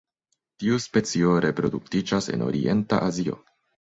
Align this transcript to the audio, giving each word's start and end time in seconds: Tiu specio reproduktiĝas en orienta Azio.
Tiu 0.61 0.77
specio 0.85 1.33
reproduktiĝas 1.45 2.31
en 2.37 2.45
orienta 2.47 2.99
Azio. 3.11 3.37